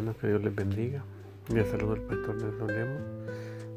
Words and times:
que 0.00 0.28
Dios 0.28 0.42
les 0.42 0.54
bendiga. 0.54 1.04
Les 1.52 1.68
saludo 1.68 1.92
al 1.92 2.00
pastor 2.00 2.34
Nelson 2.36 2.68
Lemos. 2.68 3.02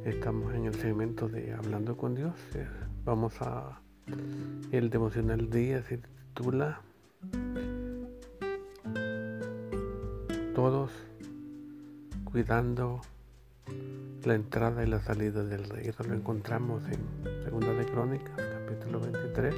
Estamos 0.05 0.53
en 0.53 0.65
el 0.65 0.73
segmento 0.73 1.27
de 1.27 1.51
Hablando 1.51 1.97
con 1.97 2.15
Dios. 2.15 2.33
Eh, 2.55 2.65
vamos 3.03 3.41
a 3.41 3.81
el 4.71 4.89
devocional 4.89 5.49
día 5.49 5.83
se 5.83 5.97
titula 5.97 6.81
Todos 10.55 10.91
cuidando 12.23 13.01
la 14.23 14.35
entrada 14.35 14.81
y 14.81 14.87
la 14.87 15.01
salida 15.01 15.43
del 15.43 15.65
rey. 15.65 15.87
Eso 15.87 16.03
lo 16.03 16.13
encontramos 16.13 16.83
en 16.85 17.43
Segunda 17.43 17.73
de 17.73 17.85
Crónicas, 17.85 18.33
capítulo 18.37 19.01
23, 19.01 19.55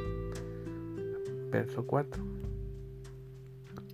verso 1.52 1.86
4. 1.86 2.24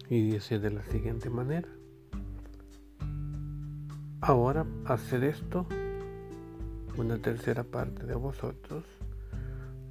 Y 0.10 0.32
dice 0.32 0.58
de 0.60 0.72
la 0.72 0.84
siguiente 0.86 1.30
manera. 1.30 1.68
Ahora 4.24 4.68
hacer 4.86 5.24
esto 5.24 5.66
una 6.96 7.18
tercera 7.18 7.64
parte 7.64 8.06
de 8.06 8.14
vosotros, 8.14 8.84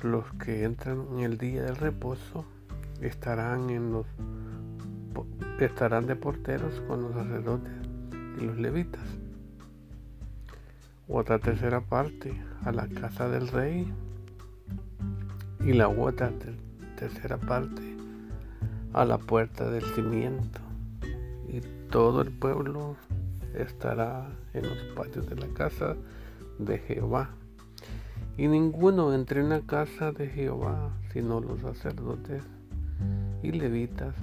los 0.02 0.24
que 0.34 0.62
entran 0.62 1.04
en 1.14 1.18
el 1.18 1.36
día 1.36 1.64
del 1.64 1.74
reposo, 1.74 2.44
estarán 3.00 3.70
en 3.70 3.92
los 3.92 4.06
estarán 5.58 6.06
de 6.06 6.14
porteros 6.14 6.80
con 6.86 7.02
los 7.02 7.12
sacerdotes 7.12 7.72
y 8.40 8.44
los 8.44 8.56
levitas. 8.56 9.02
Otra 11.08 11.40
tercera 11.40 11.80
parte 11.80 12.40
a 12.64 12.70
la 12.70 12.86
casa 12.86 13.28
del 13.28 13.48
rey 13.48 13.92
y 15.58 15.72
la 15.72 15.88
otra 15.88 16.30
tercera 16.96 17.36
parte 17.36 17.82
a 18.92 19.04
la 19.04 19.18
puerta 19.18 19.68
del 19.68 19.84
cimiento. 19.96 20.60
Y 21.48 21.60
todo 21.90 22.22
el 22.22 22.30
pueblo 22.30 22.96
estará 23.54 24.30
en 24.54 24.68
los 24.68 24.78
patios 24.94 25.28
de 25.28 25.36
la 25.36 25.48
casa 25.48 25.96
de 26.58 26.78
Jehová. 26.78 27.30
Y 28.36 28.48
ninguno 28.48 29.12
entre 29.14 29.40
en 29.40 29.50
la 29.50 29.60
casa 29.60 30.12
de 30.12 30.28
Jehová, 30.28 30.90
sino 31.12 31.40
los 31.40 31.60
sacerdotes 31.60 32.42
y 33.42 33.52
levitas 33.52 34.14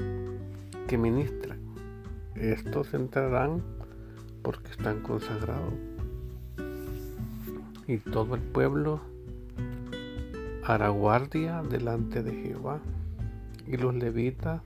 que 0.88 0.98
ministran. 0.98 1.60
Estos 2.36 2.94
entrarán 2.94 3.62
porque 4.42 4.72
están 4.72 5.02
consagrados. 5.02 5.74
Y 7.88 7.98
todo 7.98 8.36
el 8.36 8.42
pueblo 8.42 9.02
hará 10.64 10.90
guardia 10.90 11.64
delante 11.64 12.24
de 12.24 12.34
Jehová. 12.34 12.80
Y 13.66 13.78
los 13.78 13.96
levitas 13.96 14.62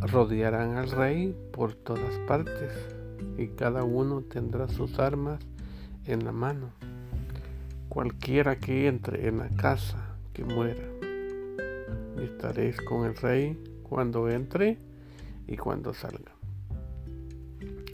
rodearán 0.00 0.76
al 0.76 0.90
rey 0.90 1.36
por 1.52 1.74
todas 1.74 2.18
partes. 2.26 2.99
Y 3.38 3.48
cada 3.48 3.84
uno 3.84 4.22
tendrá 4.22 4.68
sus 4.68 4.98
armas 4.98 5.40
en 6.06 6.24
la 6.24 6.32
mano. 6.32 6.70
Cualquiera 7.88 8.58
que 8.58 8.86
entre 8.86 9.28
en 9.28 9.38
la 9.38 9.48
casa 9.48 10.16
que 10.32 10.44
muera, 10.44 10.84
estaréis 12.22 12.80
con 12.80 13.06
el 13.06 13.16
rey 13.16 13.58
cuando 13.82 14.28
entre 14.30 14.78
y 15.46 15.56
cuando 15.56 15.92
salga. 15.92 16.32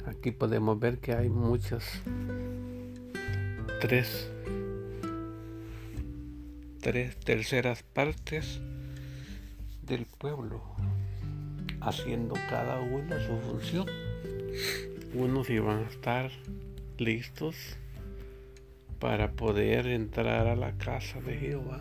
Aquí 0.07 0.31
podemos 0.31 0.79
ver 0.79 0.99
que 0.99 1.15
hay 1.15 1.29
muchas, 1.29 1.85
tres, 3.81 4.31
tres 6.81 7.19
terceras 7.19 7.83
partes 7.83 8.61
del 9.83 10.07
pueblo 10.07 10.63
haciendo 11.81 12.35
cada 12.49 12.81
una 12.81 13.19
su 13.27 13.37
función. 13.39 13.87
Unos 15.19 15.49
iban 15.49 15.79
a 15.79 15.89
estar 15.89 16.31
listos 16.99 17.57
para 19.01 19.33
poder 19.33 19.87
entrar 19.87 20.47
a 20.47 20.55
la 20.55 20.77
casa 20.77 21.23
de 21.23 21.39
Jehová, 21.39 21.81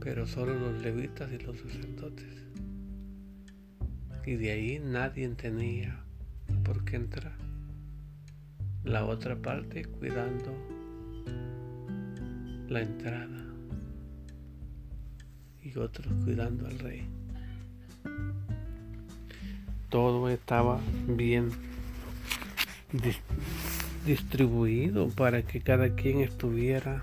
pero 0.00 0.26
solo 0.26 0.54
los 0.54 0.80
levitas 0.80 1.30
y 1.30 1.36
los 1.36 1.58
sacerdotes. 1.58 2.46
Y 4.24 4.36
de 4.36 4.50
ahí 4.50 4.80
nadie 4.82 5.28
tenía 5.28 6.02
por 6.64 6.86
qué 6.86 6.96
entrar. 6.96 7.36
La 8.82 9.04
otra 9.04 9.36
parte 9.36 9.84
cuidando 9.84 10.54
la 12.66 12.80
entrada 12.80 13.44
y 15.60 15.76
otros 15.76 16.06
cuidando 16.24 16.66
al 16.66 16.78
rey. 16.78 17.27
Todo 19.88 20.28
estaba 20.28 20.80
bien 21.06 21.50
distribuido 24.04 25.08
para 25.08 25.42
que 25.42 25.60
cada 25.60 25.94
quien 25.94 26.20
estuviera 26.20 27.02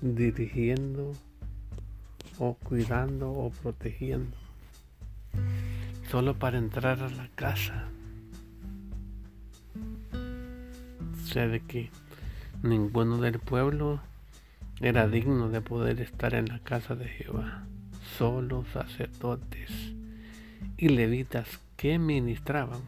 dirigiendo 0.00 1.12
o 2.38 2.54
cuidando 2.54 3.30
o 3.30 3.50
protegiendo. 3.50 4.36
Solo 6.10 6.34
para 6.38 6.58
entrar 6.58 7.00
a 7.00 7.10
la 7.10 7.28
casa. 7.34 7.88
O 10.12 11.26
sea 11.26 11.48
de 11.48 11.60
que 11.60 11.90
ninguno 12.62 13.18
del 13.18 13.38
pueblo 13.38 14.00
era 14.80 15.06
digno 15.06 15.48
de 15.48 15.60
poder 15.60 16.00
estar 16.00 16.34
en 16.34 16.48
la 16.48 16.58
casa 16.58 16.94
de 16.94 17.08
Jehová 17.08 17.64
solo 18.18 18.64
sacerdotes 18.72 19.70
y 20.76 20.88
levitas 20.88 21.48
que 21.76 21.98
ministraban 21.98 22.80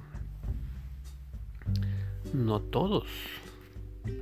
no 2.33 2.61
todos, 2.61 3.07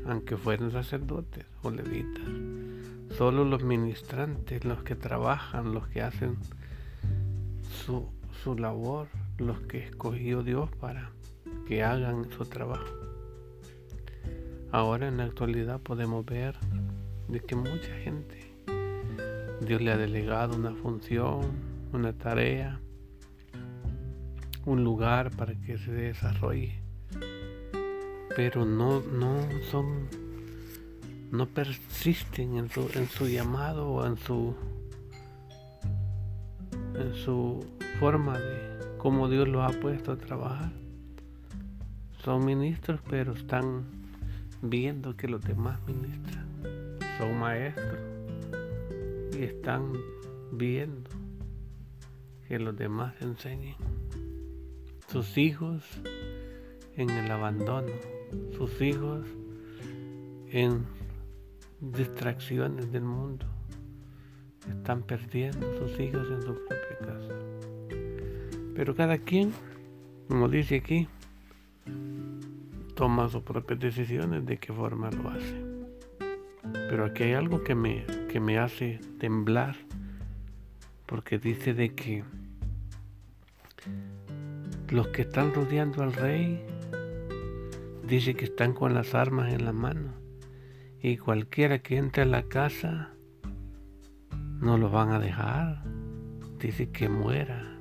aunque 0.06 0.36
fueran 0.36 0.70
sacerdotes 0.70 1.46
o 1.62 1.70
levitas, 1.70 2.24
solo 3.16 3.44
los 3.44 3.64
ministrantes, 3.64 4.64
los 4.64 4.82
que 4.82 4.94
trabajan, 4.94 5.72
los 5.72 5.88
que 5.88 6.02
hacen 6.02 6.36
su, 7.84 8.08
su 8.42 8.56
labor, 8.56 9.08
los 9.38 9.60
que 9.60 9.78
escogió 9.78 10.42
Dios 10.42 10.70
para 10.76 11.10
que 11.66 11.82
hagan 11.82 12.30
su 12.30 12.44
trabajo. 12.44 12.94
Ahora 14.70 15.08
en 15.08 15.16
la 15.16 15.24
actualidad 15.24 15.80
podemos 15.80 16.24
ver 16.24 16.56
de 17.28 17.40
que 17.40 17.56
mucha 17.56 17.94
gente 18.04 18.51
Dios 19.66 19.80
le 19.80 19.92
ha 19.92 19.96
delegado 19.96 20.56
una 20.56 20.74
función, 20.74 21.40
una 21.92 22.12
tarea, 22.12 22.80
un 24.64 24.84
lugar 24.84 25.30
para 25.30 25.54
que 25.54 25.78
se 25.78 25.92
desarrolle 25.92 26.82
pero 28.34 28.64
no, 28.64 29.00
no 29.00 29.36
son, 29.70 30.08
no 31.30 31.46
persisten 31.46 32.56
en 32.56 32.68
su, 32.70 33.26
llamado 33.28 33.88
o 33.88 34.06
en 34.06 34.16
su, 34.16 34.54
en 36.94 37.14
su 37.14 37.64
forma 38.00 38.38
de 38.38 38.78
cómo 38.98 39.28
Dios 39.28 39.48
los 39.48 39.62
ha 39.62 39.80
puesto 39.80 40.12
a 40.12 40.16
trabajar. 40.16 40.72
Son 42.24 42.44
ministros, 42.44 43.00
pero 43.08 43.32
están 43.32 43.84
viendo 44.62 45.16
que 45.16 45.28
los 45.28 45.42
demás 45.42 45.78
ministran. 45.86 46.46
Son 47.18 47.38
maestros 47.38 47.98
y 49.36 49.44
están 49.44 49.92
viendo 50.52 51.10
que 52.48 52.58
los 52.58 52.76
demás 52.76 53.14
enseñen. 53.20 53.76
Sus 55.08 55.36
hijos 55.36 55.82
en 56.96 57.10
el 57.10 57.30
abandono 57.30 57.92
sus 58.56 58.80
hijos 58.80 59.26
en 60.50 60.84
distracciones 61.80 62.92
del 62.92 63.04
mundo. 63.04 63.46
Están 64.68 65.02
perdiendo 65.02 65.66
sus 65.78 65.98
hijos 65.98 66.28
en 66.30 66.42
su 66.42 66.54
propia 66.66 66.98
casa. 67.00 67.34
Pero 68.74 68.94
cada 68.94 69.18
quien, 69.18 69.52
como 70.28 70.48
dice 70.48 70.76
aquí, 70.76 71.08
toma 72.94 73.28
sus 73.28 73.42
propias 73.42 73.80
decisiones 73.80 74.46
de 74.46 74.58
qué 74.58 74.72
forma 74.72 75.10
lo 75.10 75.30
hace. 75.30 75.71
Pero 76.72 77.04
aquí 77.04 77.24
hay 77.24 77.32
algo 77.34 77.62
que 77.62 77.74
me, 77.74 78.04
que 78.28 78.40
me 78.40 78.58
hace 78.58 79.00
temblar, 79.18 79.76
porque 81.06 81.38
dice 81.38 81.74
de 81.74 81.94
que 81.94 82.24
los 84.90 85.08
que 85.08 85.22
están 85.22 85.54
rodeando 85.54 86.02
al 86.02 86.12
rey 86.12 86.64
dice 88.06 88.34
que 88.34 88.44
están 88.44 88.74
con 88.74 88.94
las 88.94 89.14
armas 89.14 89.52
en 89.52 89.64
la 89.64 89.72
mano 89.72 90.12
y 91.02 91.16
cualquiera 91.16 91.80
que 91.80 91.96
entre 91.96 92.22
a 92.22 92.26
la 92.26 92.44
casa 92.44 93.10
no 94.60 94.78
lo 94.78 94.88
van 94.88 95.10
a 95.10 95.18
dejar. 95.18 95.82
Dice 96.60 96.90
que 96.90 97.08
muera. 97.08 97.76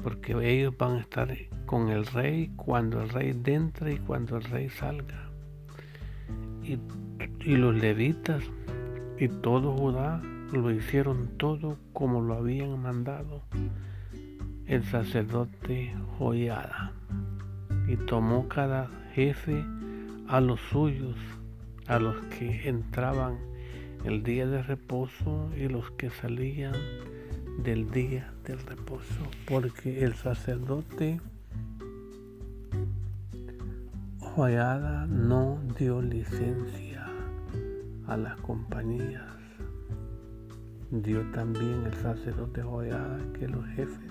Porque 0.00 0.32
ellos 0.40 0.72
van 0.78 0.92
a 0.92 1.00
estar 1.00 1.36
con 1.66 1.88
el 1.88 2.06
rey 2.06 2.52
cuando 2.54 3.02
el 3.02 3.08
rey 3.08 3.36
entre 3.44 3.94
y 3.94 3.98
cuando 3.98 4.36
el 4.36 4.44
rey 4.44 4.70
salga. 4.70 5.28
Y, 6.62 6.78
y 7.40 7.56
los 7.56 7.74
levitas 7.74 8.42
y 9.18 9.28
todo 9.28 9.76
Judá 9.76 10.20
lo 10.52 10.70
hicieron 10.70 11.28
todo 11.36 11.78
como 11.92 12.20
lo 12.20 12.34
habían 12.34 12.80
mandado. 12.80 13.42
El 14.66 14.84
sacerdote 14.84 15.94
Joyada 16.18 16.92
y 17.88 17.96
tomó 17.96 18.48
cada 18.48 18.88
jefe 19.14 19.64
a 20.28 20.40
los 20.40 20.60
suyos, 20.60 21.16
a 21.86 21.98
los 21.98 22.16
que 22.26 22.68
entraban 22.68 23.38
el 24.04 24.22
día 24.22 24.46
de 24.46 24.62
reposo 24.62 25.50
y 25.56 25.68
los 25.68 25.90
que 25.92 26.10
salían 26.10 26.74
del 27.62 27.90
día 27.90 28.32
del 28.44 28.60
reposo, 28.60 29.22
porque 29.46 30.04
el 30.04 30.14
sacerdote 30.14 31.20
Joyada 34.20 35.06
no 35.06 35.60
dio 35.76 36.00
licencia 36.00 36.89
las 38.16 38.40
compañías. 38.40 39.32
Dio 40.90 41.22
también 41.30 41.84
el 41.86 41.94
sacerdote 41.94 42.62
Joyada 42.62 43.18
que 43.38 43.46
los 43.46 43.64
jefes 43.68 44.10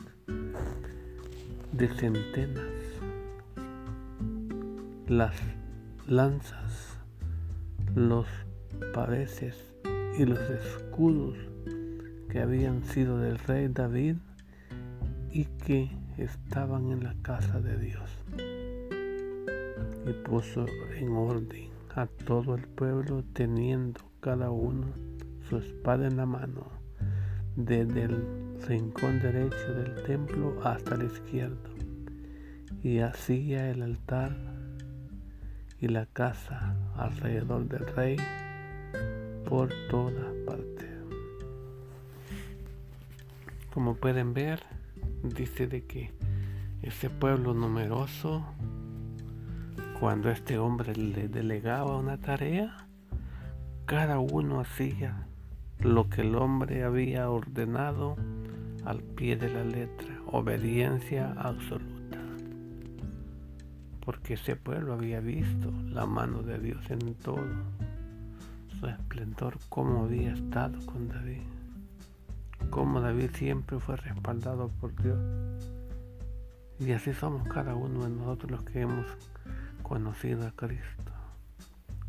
de 1.73 1.87
centenas 1.89 2.79
las 5.09 5.35
lanzas, 6.07 6.99
los 7.95 8.27
paveses 8.93 9.55
y 10.17 10.25
los 10.25 10.39
escudos 10.39 11.35
que 12.29 12.41
habían 12.41 12.83
sido 12.83 13.17
del 13.17 13.39
rey 13.39 13.67
David 13.69 14.17
y 15.31 15.45
que 15.45 15.89
estaban 16.17 16.91
en 16.91 17.03
la 17.03 17.15
casa 17.23 17.59
de 17.59 17.77
Dios. 17.77 18.09
Y 20.05 20.13
puso 20.23 20.67
en 20.95 21.11
orden 21.15 21.78
a 21.95 22.07
todo 22.07 22.55
el 22.55 22.67
pueblo 22.67 23.23
teniendo 23.33 24.01
cada 24.19 24.51
uno 24.51 24.87
su 25.47 25.57
espada 25.57 26.07
en 26.07 26.17
la 26.17 26.25
mano, 26.25 26.67
desde 27.55 28.03
el 28.03 28.59
rincón 28.67 29.19
derecho 29.19 29.73
del 29.73 30.03
templo 30.03 30.59
hasta 30.63 30.95
el 30.95 31.05
izquierdo, 31.05 31.69
y 32.83 32.99
hacía 32.99 33.69
el 33.71 33.81
altar 33.81 34.35
y 35.81 35.87
la 35.87 36.05
casa 36.05 36.75
alrededor 36.95 37.67
del 37.67 37.87
rey 37.87 38.17
por 39.47 39.69
todas 39.89 40.33
partes. 40.45 40.89
Como 43.73 43.95
pueden 43.95 44.33
ver, 44.33 44.61
dice 45.23 45.67
de 45.67 45.85
que 45.85 46.11
ese 46.81 47.09
pueblo 47.09 47.53
numeroso, 47.53 48.45
cuando 49.99 50.29
este 50.29 50.57
hombre 50.57 50.95
le 50.95 51.27
delegaba 51.27 51.97
una 51.97 52.17
tarea, 52.17 52.87
cada 53.85 54.19
uno 54.19 54.59
hacía 54.59 55.27
lo 55.79 56.09
que 56.09 56.21
el 56.21 56.35
hombre 56.35 56.83
había 56.83 57.29
ordenado 57.29 58.15
al 58.85 59.01
pie 59.01 59.35
de 59.35 59.49
la 59.49 59.63
letra, 59.63 60.21
obediencia 60.27 61.33
absoluta 61.37 61.99
porque 64.09 64.33
ese 64.33 64.55
pueblo 64.55 64.93
había 64.93 65.19
visto 65.19 65.71
la 65.85 66.07
mano 66.07 66.41
de 66.41 66.57
Dios 66.57 66.89
en 66.89 67.13
todo, 67.13 67.45
su 68.79 68.87
esplendor, 68.87 69.59
cómo 69.69 70.05
había 70.05 70.33
estado 70.33 70.83
con 70.87 71.09
David, 71.09 71.43
cómo 72.71 73.01
David 73.01 73.29
siempre 73.35 73.79
fue 73.79 73.97
respaldado 73.97 74.69
por 74.81 74.95
Dios. 74.99 75.19
Y 76.79 76.91
así 76.93 77.13
somos 77.13 77.47
cada 77.49 77.75
uno 77.75 78.03
de 78.03 78.09
nosotros 78.09 78.49
los 78.49 78.63
que 78.63 78.81
hemos 78.81 79.05
conocido 79.83 80.47
a 80.47 80.51
Cristo, 80.51 81.11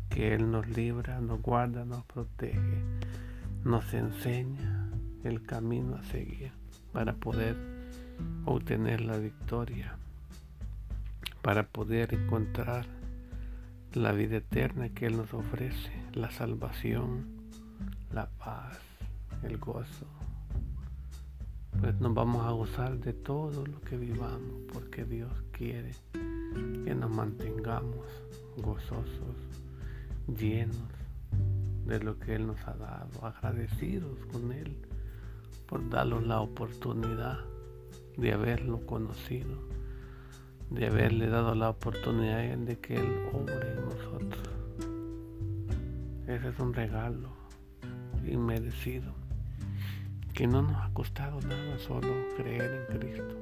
que 0.09 0.33
Él 0.33 0.51
nos 0.51 0.67
libra, 0.67 1.19
nos 1.21 1.41
guarda, 1.41 1.85
nos 1.85 2.03
protege, 2.05 2.83
nos 3.63 3.93
enseña 3.93 4.89
el 5.23 5.43
camino 5.43 5.95
a 5.95 6.03
seguir 6.03 6.51
para 6.91 7.13
poder 7.13 7.55
obtener 8.45 9.01
la 9.01 9.17
victoria 9.17 9.97
para 11.41 11.63
poder 11.63 12.13
encontrar 12.13 12.85
la 13.93 14.11
vida 14.11 14.37
eterna 14.37 14.89
que 14.89 15.07
Él 15.07 15.17
nos 15.17 15.33
ofrece, 15.33 15.91
la 16.13 16.31
salvación, 16.31 17.25
la 18.13 18.29
paz, 18.29 18.79
el 19.43 19.57
gozo. 19.57 20.05
Pues 21.79 21.99
nos 21.99 22.13
vamos 22.13 22.45
a 22.45 22.51
gozar 22.51 22.99
de 22.99 23.13
todo 23.13 23.65
lo 23.65 23.81
que 23.81 23.97
vivamos, 23.97 24.61
porque 24.71 25.03
Dios 25.03 25.31
quiere 25.51 25.93
que 26.83 26.95
nos 26.95 27.09
mantengamos 27.09 28.05
gozosos, 28.57 29.35
llenos 30.27 30.77
de 31.85 31.99
lo 31.99 32.19
que 32.19 32.35
Él 32.35 32.47
nos 32.47 32.59
ha 32.67 32.73
dado, 32.73 33.25
agradecidos 33.25 34.17
con 34.31 34.51
Él 34.51 34.75
por 35.67 35.89
darnos 35.89 36.25
la 36.25 36.41
oportunidad 36.41 37.39
de 38.17 38.33
haberlo 38.33 38.85
conocido 38.85 39.71
de 40.71 40.87
haberle 40.87 41.27
dado 41.27 41.53
la 41.53 41.69
oportunidad 41.69 42.57
de 42.57 42.79
que 42.79 42.95
Él 42.95 43.27
obre 43.33 43.73
en 43.73 43.81
nosotros. 43.81 44.49
Ese 46.27 46.47
es 46.47 46.59
un 46.59 46.73
regalo 46.73 47.29
inmerecido 48.25 49.13
que 50.33 50.47
no 50.47 50.61
nos 50.61 50.77
ha 50.77 50.89
costado 50.93 51.41
nada 51.41 51.77
solo 51.77 52.07
creer 52.37 52.87
en 52.89 52.99
Cristo 52.99 53.35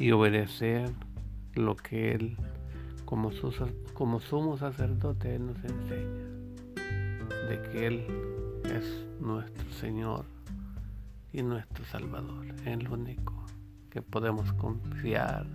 y 0.00 0.10
obedecer 0.10 0.90
lo 1.58 1.76
que 1.76 2.12
Él 2.12 2.36
como, 3.04 3.32
su, 3.32 3.52
como 3.94 4.20
sumo 4.20 4.56
sacerdote 4.56 5.34
Él 5.34 5.46
nos 5.46 5.56
enseña 5.64 6.38
de 7.48 7.62
que 7.70 7.86
Él 7.86 8.04
es 8.64 9.06
nuestro 9.20 9.70
Señor 9.72 10.24
y 11.32 11.42
nuestro 11.42 11.84
Salvador, 11.86 12.46
es 12.64 12.82
lo 12.82 12.94
único 12.94 13.34
que 13.90 14.02
podemos 14.02 14.52
confiar, 14.54 15.46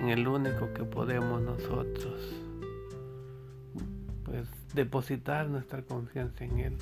en 0.00 0.08
el 0.08 0.26
único 0.26 0.72
que 0.72 0.84
podemos 0.84 1.42
nosotros 1.42 2.20
pues 4.24 4.48
depositar 4.74 5.48
nuestra 5.48 5.82
confianza 5.82 6.44
en 6.44 6.58
Él, 6.58 6.76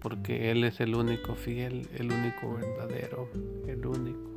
porque 0.00 0.50
Él 0.50 0.64
es 0.64 0.80
el 0.80 0.94
único 0.94 1.34
fiel, 1.34 1.88
el 1.94 2.10
único 2.10 2.54
verdadero, 2.54 3.28
el 3.66 3.86
único 3.86 4.33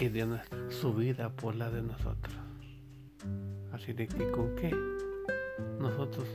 que 0.00 0.08
dio 0.08 0.26
su 0.70 0.94
vida 0.94 1.28
por 1.28 1.54
la 1.54 1.70
de 1.70 1.82
nosotros. 1.82 2.34
Así 3.70 3.92
de 3.92 4.08
que 4.08 4.30
con 4.30 4.54
qué 4.56 4.74
nosotros 5.78 6.26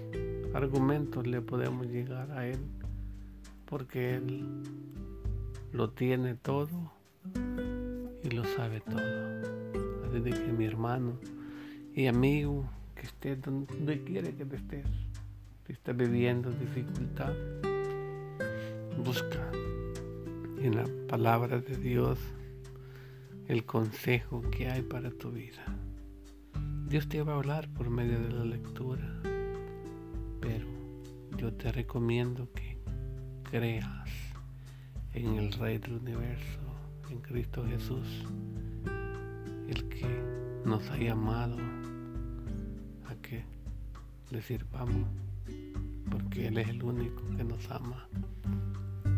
argumentos 0.54 1.26
le 1.26 1.42
podemos 1.42 1.88
llegar 1.88 2.30
a 2.34 2.46
Él, 2.46 2.60
porque 3.66 4.18
Él 4.18 4.46
lo 5.72 5.90
tiene 5.90 6.36
todo 6.36 6.92
y 8.22 8.30
lo 8.30 8.46
sabe 8.46 8.82
todo. 8.82 9.02
Así 10.08 10.20
de 10.20 10.30
que 10.30 10.54
mi 10.54 10.66
hermano 10.66 11.18
y 11.96 12.06
amigo, 12.06 12.70
que 12.94 13.08
estés 13.08 13.42
donde 13.42 14.04
quiere 14.04 14.36
que 14.36 14.46
te 14.46 14.58
estés, 14.58 14.86
si 15.66 15.74
estás 15.74 15.98
viviendo 15.98 16.52
dificultad, 16.52 17.34
busca 19.04 19.50
en 20.62 20.76
la 20.76 20.86
palabra 21.08 21.60
de 21.60 21.78
Dios 21.78 22.20
el 23.48 23.66
consejo 23.66 24.42
que 24.52 24.70
hay 24.70 24.82
para 24.82 25.12
tu 25.12 25.32
vida. 25.32 25.64
Dios 26.88 27.08
te 27.08 27.22
va 27.22 27.34
a 27.34 27.36
hablar 27.38 27.68
por 27.70 27.90
medio 27.90 28.20
de 28.20 28.32
la 28.32 28.46
lectura, 28.46 29.22
pero 30.42 30.68
yo 31.38 31.54
te 31.54 31.72
recomiendo 31.72 32.52
que 32.54 32.78
creas 33.44 34.10
en 35.14 35.36
el 35.36 35.52
Rey 35.54 35.78
del 35.78 35.94
Universo 35.94 36.60
en 37.10 37.20
Cristo 37.20 37.66
Jesús, 37.68 38.26
el 39.68 39.88
que 39.90 40.08
nos 40.66 40.90
ha 40.90 40.98
llamado 40.98 41.58
a 43.08 43.16
que 43.22 43.44
le 44.32 44.42
sirvamos, 44.42 45.08
porque 46.10 46.48
Él 46.48 46.58
es 46.58 46.70
el 46.70 46.84
único 46.84 47.22
que 47.38 47.44
nos 47.44 47.70
ama 47.70 48.08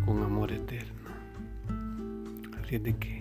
con 0.05 0.21
amor 0.21 0.51
eterno. 0.51 1.09
Así 2.61 2.77
de 2.77 2.95
que, 2.97 3.16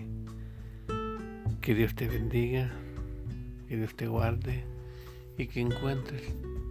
que 1.67 1.75
Dios 1.75 1.95
te 1.95 2.07
bendiga, 2.07 2.71
que 3.67 3.75
Dios 3.75 3.93
te 3.93 4.07
guarde 4.07 4.63
y 5.37 5.47
que 5.47 5.59
encuentres 5.59 6.23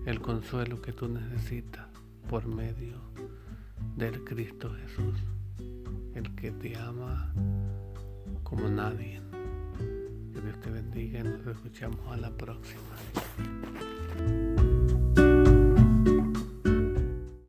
el 0.07 0.23
consuelo 0.23 0.81
que 0.81 0.95
tú 0.95 1.07
necesitas 1.07 1.87
por 2.31 2.47
medio 2.47 2.97
del 3.95 4.25
Cristo 4.25 4.75
Jesús, 4.75 5.23
el 6.15 6.35
que 6.35 6.51
te 6.51 6.79
ama 6.79 7.31
como 8.43 8.71
nadie. 8.71 9.21
Que 10.33 10.41
Dios 10.41 10.59
te 10.63 10.71
bendiga 10.71 11.21
y 11.21 11.25
nos 11.25 11.47
escuchamos 11.47 12.01
a 12.11 12.17
la 12.17 12.31
próxima. 12.31 12.97